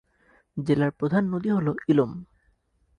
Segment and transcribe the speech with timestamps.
[0.57, 2.11] জেলার প্রধান নদী হল ইলম।